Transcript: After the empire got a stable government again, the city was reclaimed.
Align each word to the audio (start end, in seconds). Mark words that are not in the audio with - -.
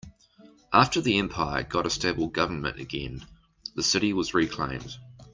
After 0.73 0.99
the 0.99 1.19
empire 1.19 1.61
got 1.61 1.85
a 1.85 1.91
stable 1.91 2.27
government 2.27 2.79
again, 2.79 3.23
the 3.75 3.83
city 3.83 4.13
was 4.13 4.33
reclaimed. 4.33 4.97